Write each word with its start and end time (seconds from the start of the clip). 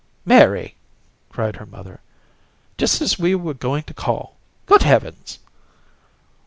"Mary!" 0.25 0.73
cried 1.29 1.57
her 1.57 1.65
mother. 1.67 1.99
"Just 2.75 3.03
as 3.03 3.19
we 3.19 3.35
were 3.35 3.53
going 3.53 3.83
to 3.83 3.93
call! 3.93 4.35
Good 4.65 4.81
heavens!" 4.81 5.37